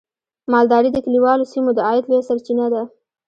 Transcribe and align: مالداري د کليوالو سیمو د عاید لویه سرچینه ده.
مالداري 0.53 0.89
د 0.93 0.97
کليوالو 1.05 1.49
سیمو 1.53 1.69
د 1.75 1.79
عاید 1.87 2.03
لویه 2.07 2.27
سرچینه 2.29 2.65
ده. 2.73 2.83